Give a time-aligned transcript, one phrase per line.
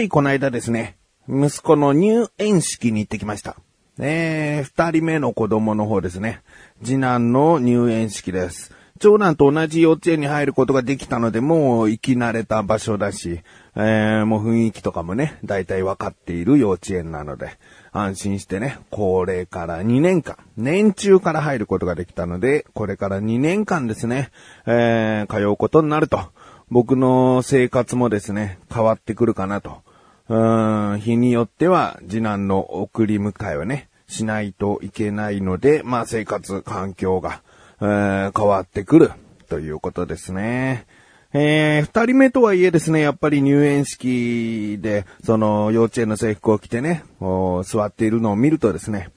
[0.00, 0.96] ついこの間ですね、
[1.28, 3.56] 息子の入園式に行ってきました。
[3.98, 6.40] えー、二人目の子供の方ですね。
[6.82, 8.74] 次男の入園式です。
[8.98, 13.42] 長男と同じ幼稚園に入ることができたので、もう行き慣れた場所だし、
[13.76, 17.58] えー、もう雰囲気とかもね、大体分かっている幼稚園なので、
[17.92, 24.30] 安心してね、これから2年間、年中から入ることができたので、これから2年間ですね、
[24.64, 26.20] えー、通うことになると、
[26.70, 29.82] 僕の生活もですね、変わってくるかなと。
[30.30, 37.42] うん、日によっては次男の送り迎えをね、しないといけないので、まあ生活環境が、
[37.80, 39.10] えー変わってくる
[39.48, 40.86] ということですね。
[41.32, 47.02] えー、二人目とはいえですね、やっぱり入園式で、その幼稚園の制服を着てね、
[47.64, 49.08] 座っているのを見るとですね、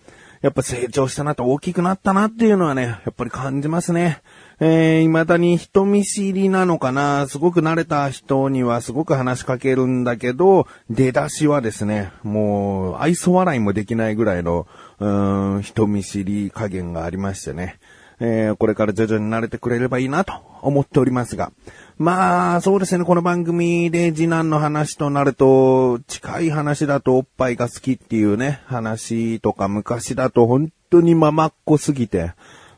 [0.41, 4.21] やっぱ成長したなと大きくなったなっていうのはね、やっぱり感じますね。
[4.65, 7.27] えー、未だに人見知りなのかな？
[7.27, 14.65] すごく慣れた人にはすごく話しかけるんだけど、出だしはですね、もう愛想笑いもできないぐらいの、
[14.99, 17.77] うーん、人見知り加減がありましてね。
[18.21, 21.51] えーこれから徐々に慣れてくれればいいなと思っておりますが。
[21.97, 32.31] まあ、そうですね、この番組で次男の話となると、近い話だとおっぱいが好きっていうね、話とか昔だと本当にママっ子すぎて、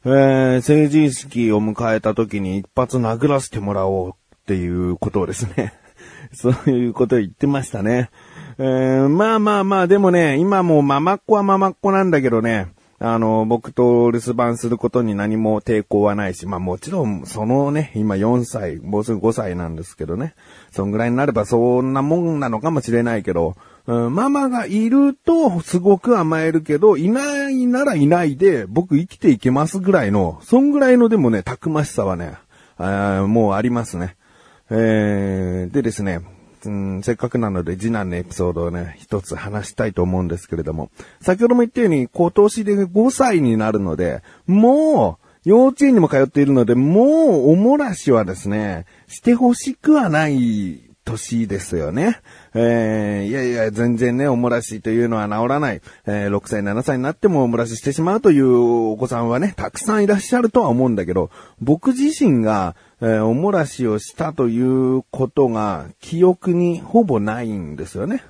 [0.07, 4.13] えー成人式を迎えた時に一発殴らせてもらおうっ
[4.45, 5.73] ていうことをですね、
[6.31, 8.11] そういうことを言ってましたね。
[8.59, 12.67] えーまあまあまあ、でもね、今もうママっ子はママっ子なんだけどね、
[12.99, 20.35] あの、僕と留守番することに何も抵抗はないし、まあもちろん、そのね、今4歳、もうすぐ5歳なんですけどね、
[20.71, 23.55] そんぐらいになればそんなもんなのかもしれないけど、
[23.87, 32.33] うん、ママがいるとすごく甘えるけど、いないならいないで僕生きていけますぐらいの、そんぐらいのでもね、たくましさはね、
[32.77, 34.15] あもうありますね。
[34.71, 36.21] えー、でですね、
[36.65, 40.89] うん、せっかくなので次男のエピソードをね、一つ話したいと思うんですけれども、
[41.21, 52.19] 先ほども言ったように今年で5歳になるので、もう、幼稚園にも通っているので、もうおもらしはですね、してほしくはない年ですよね。
[52.53, 55.81] えーいやいや、全然ね、おもらしというのは治らない。
[56.05, 58.51] えー6歳、7歳になってもおもらししてしまうという
[58.91, 61.29] お子さんはね、たくさんいらっしゃるとは思うんだけど、
[61.61, 68.23] 僕自身が、えーおもらしをしたということが、記憶にほぼないんですよね。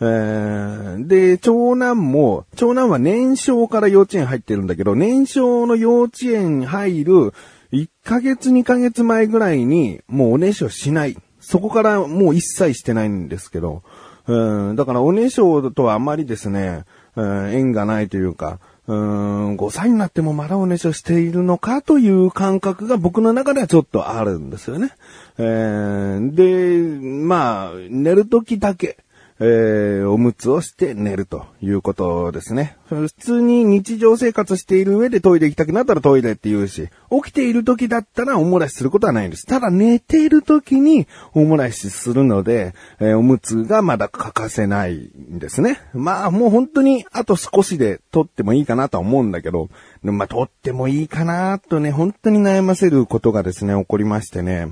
[0.00, 7.34] えーで、長男も、長男は年少から幼稚園入ってるんだけど、年少の幼稚園入る
[7.72, 11.16] 1ヶ月2ヶ月前ぐらいに、もうおねしょしない。
[11.42, 13.82] そこからもう一切してないんですけど、
[14.26, 24.92] うん、だからおねしょとはあまりですね、うん縁がないというか、うん、5歳になってもまだおねしょしているのかという感覚が僕の中ではちょっとあるんですよね。
[25.38, 28.96] えーで、まあ、寝る時だけ、
[29.44, 32.76] えーおむつをして寝るということですね。
[32.88, 39.44] 普通に日常生活している上でトイレ行きたくなったらトイレって言うし、起きている時だったらおもらしすることはないんです。
[39.44, 45.80] ただ寝ている時におもらしするので、えーおむつがまだ欠かせないんですね。
[45.92, 49.70] まあもう本当にあと少しで取ってもいいかなとは思うんだけど、
[50.02, 54.68] まあ取ってもいいかなとね、本当に悩ませることがですね、起こりましてね。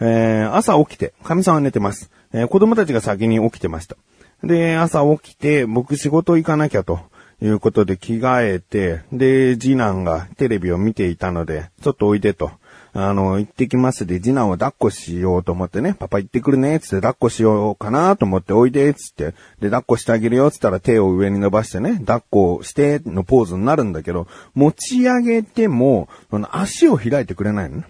[0.00, 2.10] えー朝起きて、神さんは寝てます。
[2.32, 3.96] えー子供たちが先に起きてました。
[4.42, 7.00] で、朝起きて、僕仕事行かなきゃと
[7.42, 12.50] いうことで着替えて、で、次男がテレビを見ていたので、ちょっとおいでと。
[12.94, 27.84] あの、行ってきますで、次男を抱っこしようと思ってね、パパ行ってくるね、つって抱っこしようかなと思って、おいで、つって、で、抱っこしてあげるよ、つったら手を上に伸ばしてね、抱っこしてのポーズになるんだけど、持ち上げても、その足を開いてくれないのね。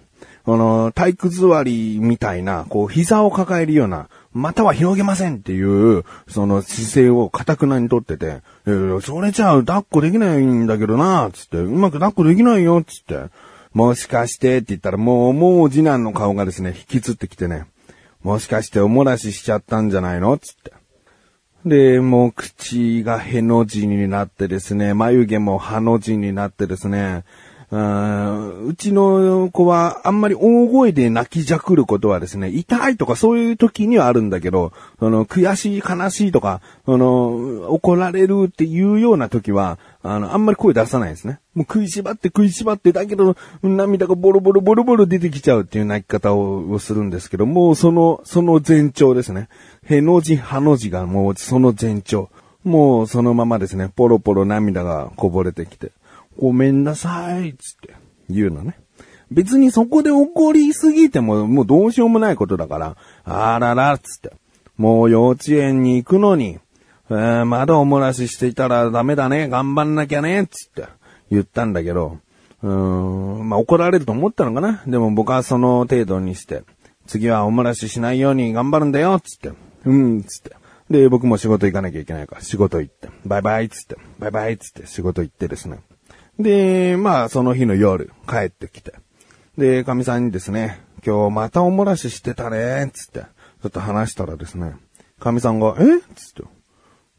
[0.45, 13.31] この、体育座りみたいな、こう、膝を抱えるような、または広げませんっていう、その姿勢を固くなにとってて、えーそれじゃあ抱っこできないんだけどな、つって、うまく抱っこできないよ、つって、
[13.73, 17.67] もしかしてって言ったら、もう、もう次男の顔がですね、引きつってきてね、
[18.23, 20.37] もしかしておもらししちゃったんじゃないの？
[20.39, 20.73] つって。
[21.65, 27.25] で、もう口がへの字になってですね、眉毛も歯の字になってですね、
[27.71, 41.41] うちの子はあんまり大声で泣きじゃくることはですね、痛いとかそういう時にはあるんだけど、その悔しい悲しいとか、その怒られるっていうような時は、あの、あんまり声出さないですね。
[41.55, 49.49] もう食いしばって食いしばって、だけど涙がボロボロボロボロ出てきちゃうっていう泣き方ををするんですけど、もうその、その前兆ですね。
[49.85, 52.31] への字、はの字がもうその前兆。
[52.65, 55.93] もうそのままですね、ポロポロ涙がこぼれてきて、
[56.39, 57.95] ごめんなさい、つって
[58.31, 58.79] 言うのね。
[59.31, 64.33] 別にそこで怒りすぎてももうどうしようもないことだから、あらら、つって。
[64.77, 66.59] もう幼稚園に行くのに、
[67.11, 70.87] えー、まだお漏らししていたらダメだね、頑張んなきゃね、つって
[71.31, 72.19] 言ったんだけど、
[72.63, 72.71] うー
[73.43, 76.63] ん、まあ怒られると思ったのかなでも僕はその程度にして、
[77.07, 79.57] 次はお漏らししないように頑張るんだよ、つって。
[79.85, 80.57] うん、つって。
[80.91, 85.81] で、僕も仕事行かなきゃいけないから、仕事行って、バイバイ、つって、バイバイ、つって仕事行ってですね。
[86.39, 88.95] で、まあ、その日の夜、帰ってきて。
[89.57, 94.75] で、神さんにですね、今日またお漏らししてたね、つって、ちょっと話したらですね、
[95.19, 95.83] 神さんが、え？
[96.15, 96.43] つって、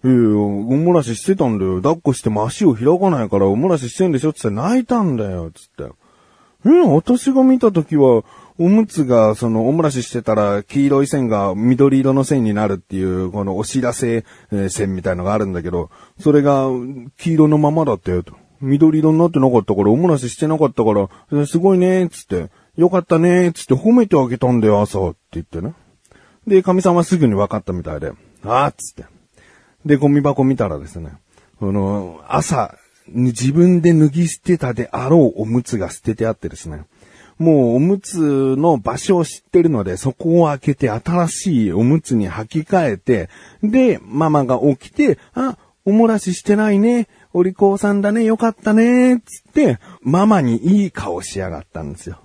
[0.06, 1.82] ええお漏らししてたんだよ。
[1.82, 4.32] 抱っこしても足を開かないからお漏らししてんでしょ？
[4.32, 5.52] つって泣いたんだよ。
[5.52, 5.94] つって。
[6.66, 6.70] え？
[6.88, 8.24] 私が見た時は、
[8.58, 14.26] おむつが、その、お漏らししてたら、黄色い線が緑色の線になるっていう、このお知らせ
[14.70, 15.90] 線みたいのがあるんだけど、
[16.20, 16.68] それが、
[17.18, 18.34] 黄色のままだったよと。
[18.62, 25.74] 緑色になってなかったから、お漏らししてなかったから、すごいねー、つって、よかったねー、つって褒めてあげたんだよ、朝、って言ってね。
[26.48, 28.12] で、神さんはすぐに分かったみたいで、
[28.44, 29.06] あー、つって。
[29.86, 31.12] で、ゴミ箱見たらですね、
[31.60, 32.76] この、朝、
[33.08, 36.86] 自分で脱ぎ捨てたであろうおむつが捨ててあってですね、
[37.40, 43.30] もうおむつの場所を知ってるので、そこを開けて新しいおむつに履き替えて、
[43.64, 47.08] で、ママが起きて、あ、おもらししてないね。
[47.34, 48.24] お利口さんだね。
[48.24, 49.22] よかったね。
[49.26, 52.20] つって、ママにいい顔しやがったんですよ。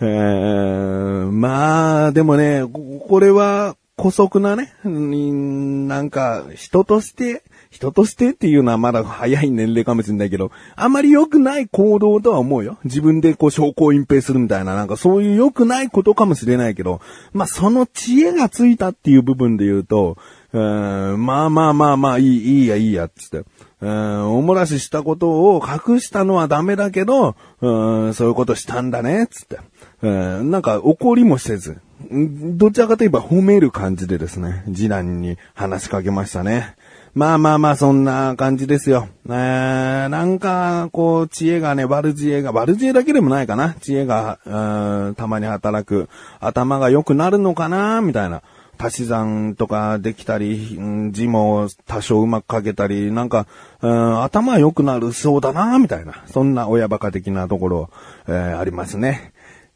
[0.00, 2.62] えー、まあ、でもね、
[3.08, 12.78] これは、古速なね、なんか、人として人としてっていうのはまだ早い年齢かもしれないけど、あまり良くない行動とは思うよ。
[12.84, 17.00] 自分でこう証拠を隠蔽するみたいな、なんかそういう良くないことかもしれないけど、
[17.32, 20.16] まあその知恵がついたっていう部分で言うと、
[20.56, 23.44] まあまあまあまあいい、いいやいいや、つって。
[23.80, 29.58] うんお漏らししたことを隠したのはダメだけど、うんそういうことしたんだね、つって。
[30.02, 31.78] うんなんか怒りもせず、
[32.10, 36.76] どちらかといえば褒める感じでですね、次男に話しかけましたね。
[37.14, 39.08] まあまあまあ、そんな感じですよ。
[39.26, 43.74] えー、なんか、こう、知恵がね、悪知恵が、悪知恵だけでもないかな。
[43.80, 46.08] 知恵が、うん、たまに働く。
[46.38, 48.42] 頭が良くなるのかな、みたいな。
[48.78, 50.78] 足し算とかできたり、
[51.10, 53.46] 字も多少うまく書けたり、なんか、
[53.82, 56.22] うん、頭良くなるそうだな、みたいな。
[56.26, 57.90] そんな親バカ的なところ、
[58.26, 59.32] えー、ありますね。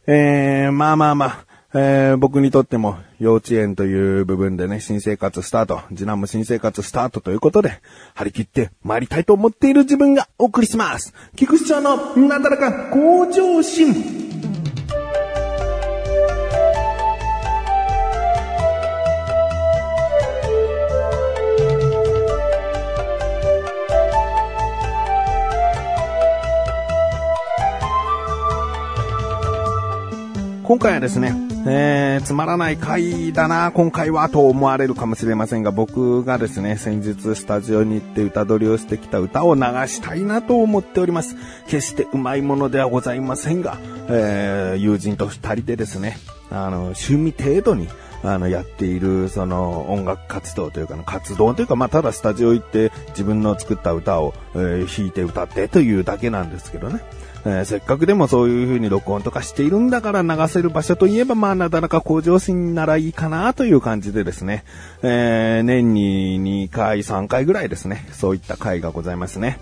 [0.06, 1.52] えー、まあまあまあ。
[1.74, 7.80] えー、僕にとっても幼稚園という部分でね、新生活スタート、次男も新生活スタートということで、
[8.14, 11.14] 張り切って参りたいと思っている自分がお送りします。
[11.34, 14.31] 菊池町のなだらか向上心。
[30.72, 31.34] 今回はですね、
[31.66, 41.36] えー、つまらない回だな、今回はと思われるかもしれませんが、僕がですね、先日スタジオに行って歌取りをしてきた歌を流したいなと思っております。
[41.66, 43.76] 決してうまいものではございませんが、
[44.08, 46.16] えー、友人と二人でですね、
[46.50, 47.86] あの、趣味程度に、
[48.22, 57.00] あの、やっている、その、音楽活動というか、活動というか、まあ、ただスタジオ行って自分の作った歌を、えー、弾いて歌ってというだけなんですけどね。
[57.44, 64.64] えー、せっかくでもそういう風に録音とかしているんだから流せる場所といえば、まあ、なだらか向上心ならいいかなという感じでですね、
[65.02, 69.58] えー、年に2回、3回ぐらいですね、そういった回がございますね。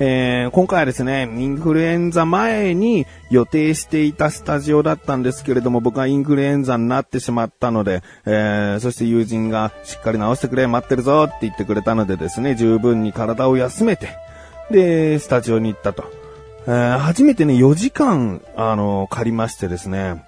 [0.00, 14.08] えー、今回はですね、インフルエンザ前に予定していたスタジオだったんですけれども、僕はインフルエンザになってしまったので、えー、そして友人がしっかり治してくれ、待ってるぞって言ってくれたのでですね、十分に体を休めて、
[14.70, 16.10] で、スタジオに行ったと。
[16.66, 20.24] えー、初めてね、4時間、あの、借りましてですね、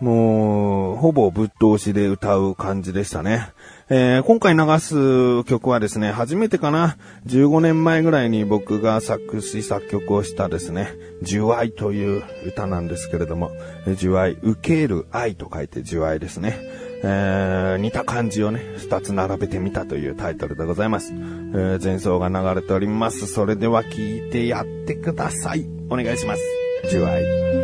[0.00, 3.48] もう、ほぼぶっ通しで歌う感じでしたね。
[3.90, 13.50] えー、今回流す曲はですね、初めてかな、15年前ぐらいに僕が作詞作曲をしたですね、受愛という歌なんですけれども、
[13.86, 16.58] 受愛、受ける愛と書いて受愛ですね。
[17.06, 21.12] えー、似た漢字をね、二つ並べてみたというタイトルでございます。
[21.12, 23.26] えー、前奏が流れております。
[23.26, 25.66] それでは聞いてやってください。
[25.90, 26.42] お願いします。
[26.86, 27.63] 受愛。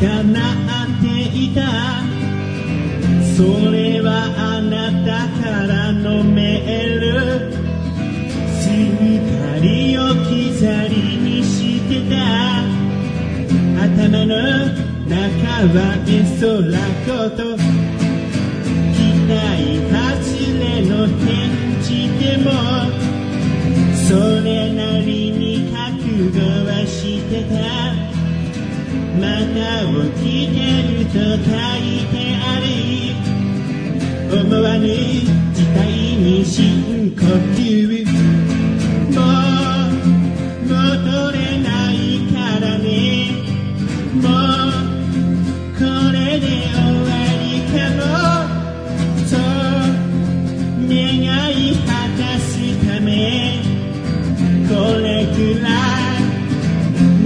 [0.00, 0.54] 電話が鳴
[0.86, 1.60] っていた。
[3.36, 7.06] それはあなたからのメール。
[8.60, 12.14] すっかり置き去りにしてた。
[13.82, 14.34] 頭の
[15.06, 15.16] 中
[15.74, 16.46] は絵空
[17.06, 17.42] こと。
[18.94, 19.36] 期待
[19.90, 19.98] 外
[20.58, 21.26] れの返
[21.82, 21.86] 事
[22.18, 22.46] でも。
[24.08, 28.17] それなりに覚悟はしてた。
[29.20, 30.56] また起きて
[30.86, 32.66] ると書いてある
[34.30, 35.80] 思わぬ事態
[36.16, 37.22] に深呼
[37.56, 37.58] 吸
[39.14, 39.18] も。
[39.20, 39.24] う
[40.66, 40.72] 戻
[41.32, 41.94] れない
[42.32, 42.86] からね
[44.14, 44.70] もう
[45.76, 45.80] こ
[46.12, 47.10] れで終わ
[47.42, 47.48] り。
[47.68, 48.00] かも
[49.26, 49.38] そう
[50.88, 50.96] 願
[51.52, 52.48] い果たす
[52.86, 53.08] ため
[54.68, 54.70] こ
[55.02, 56.20] れくらい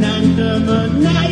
[0.01, 0.69] なんとも
[1.01, 1.32] ない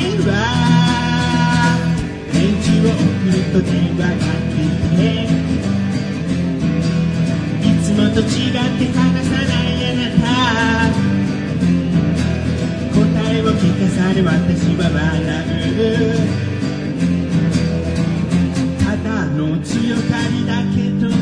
[2.91, 4.59] わ返事を送ると電話が来
[4.97, 5.01] て
[7.67, 10.31] いつもと違って話さないあなた。
[12.91, 12.99] 答
[13.35, 14.29] えを聞かされ私
[14.77, 15.01] は笑
[15.71, 15.91] う
[18.85, 21.20] ただの強がりだけど。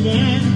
[0.00, 0.51] 私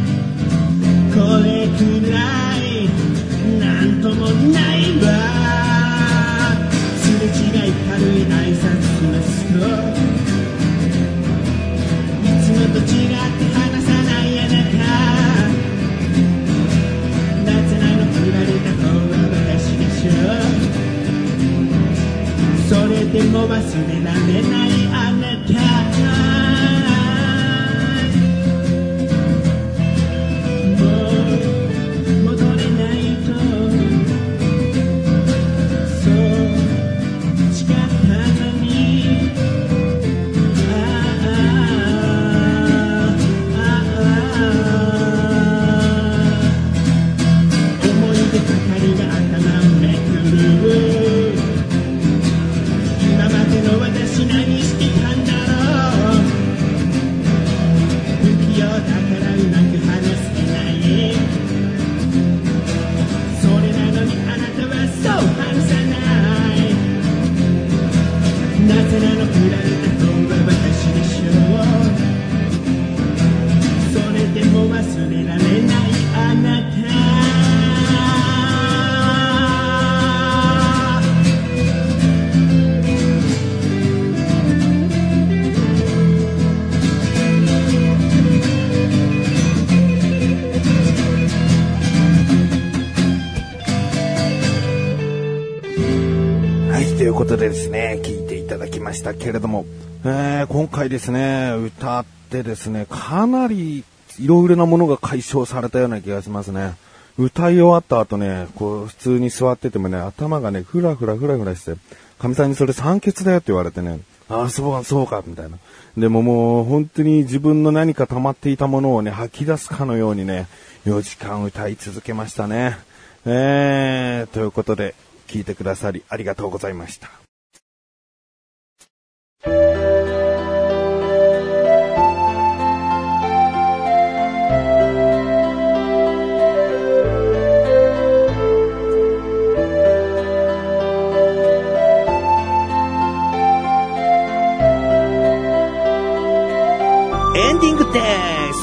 [98.96, 99.64] したけれども、
[100.04, 103.84] えー今回ですね、歌ってですね、かなり
[104.18, 106.74] いろいろなものが解消されたような気がしますね。
[107.18, 111.76] 歌い終わった後ね、こう普通に座っててもね、頭がね、ふらふらふらふらして、
[112.18, 115.58] かみさんにそれ酸欠だよって言われてね、ああ、そうか、そうか、みたいな。
[115.96, 120.46] でももう本当に自分の何か溜まっていたものをね、吐き出すかのようにね、
[120.84, 122.76] 4時間歌い続けましたね。
[123.24, 124.94] えー、ということで、
[125.26, 127.25] 聞いてくださりありがとうございました。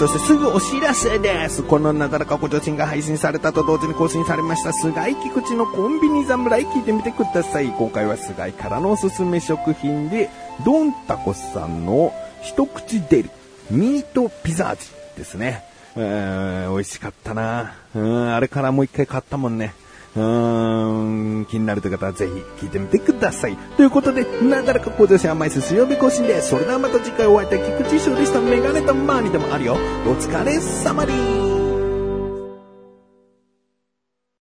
[0.03, 1.63] そしてすぐお知らせです。
[1.63, 7.67] このなだらかご助身が配信されたと同時に更新されました、菅井菊池のコンビニ侍聞いてみてください。
[7.67, 10.29] 今回は菅井からのおすすめ食品で、
[10.65, 13.29] ドンタコさんの一口デリ、
[13.71, 15.63] ミートピザ味ですね。
[15.95, 19.73] えー、美味しかったなうん、あれからもう一回買ったもんね。
[20.15, 22.27] うーん、気になるという方はぜ
[22.59, 23.57] ひ聞いてみてください。
[23.77, 26.41] ということで、長らか向上心甘い水曜日更新で。
[26.41, 28.39] それではまた次回お会いいたい菊池翔でした。
[28.39, 29.73] メガネとマーにでもあるよ。
[30.05, 31.52] お疲れ様です。